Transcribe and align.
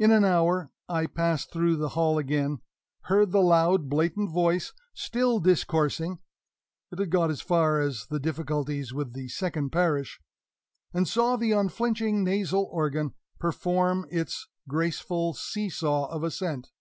In 0.00 0.10
an 0.10 0.24
hour 0.24 0.72
I 0.88 1.06
passed 1.06 1.52
through 1.52 1.76
the 1.76 1.90
hall 1.90 2.18
again, 2.18 2.58
heard 3.02 3.30
the 3.30 3.40
loud, 3.40 3.88
blatant 3.88 4.32
voice 4.32 4.72
still 4.94 5.38
discoursing 5.38 6.18
(it 6.90 6.98
had 6.98 7.10
got 7.10 7.30
as 7.30 7.40
far 7.40 7.80
as 7.80 8.06
the 8.08 8.18
difficulties 8.18 8.92
with 8.92 9.12
the 9.12 9.28
second 9.28 9.70
parish), 9.70 10.20
and 10.92 11.06
saw 11.06 11.36
the 11.36 11.52
unflinching 11.52 12.24
nasal 12.24 12.68
organ 12.72 13.14
perform 13.38 14.08
its 14.10 14.48
graceful 14.66 15.34
seesaw 15.34 16.06
of 16.08 16.24
assent. 16.24 16.66